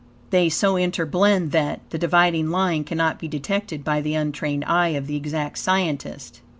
They 0.31 0.49
so 0.49 0.77
interblend 0.77 1.51
that, 1.51 1.87
the 1.91 1.99
dividing 1.99 2.49
line 2.49 2.83
cannot 2.85 3.19
be 3.19 3.27
detected 3.27 3.83
by 3.83 4.01
the 4.01 4.15
untrained 4.15 4.65
eye 4.65 4.95
of 4.97 5.05
the 5.05 5.15
exact 5.15 5.59
scientist. 5.59 6.41